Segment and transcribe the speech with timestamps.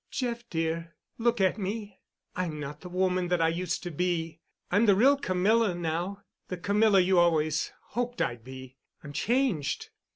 [0.09, 1.99] "Jeff, dear, look at me.
[2.35, 4.39] I'm not the woman that I used to be.
[4.71, 8.77] I'm the real Camilla, now—the Camilla you always hoped I'd be.
[9.03, 9.91] I'm changed.